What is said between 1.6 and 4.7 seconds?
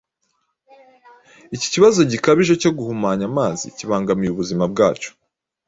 kibazo gikabije cyo guhumanya amazi kibangamiye ubuzima